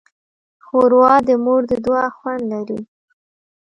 [0.65, 2.79] ښوروا د مور د دعا خوند لري.